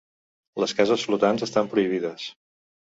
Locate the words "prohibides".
1.77-2.29